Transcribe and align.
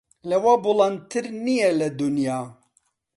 لەوە 0.29 0.53
بوڵەندتر 0.63 1.25
نییە 1.45 1.69
لە 1.79 1.87
دونیا 1.99 2.39